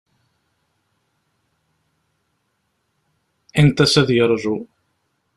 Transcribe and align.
Int-as 3.59 3.93
ad 4.01 4.09
yerju 4.15 4.55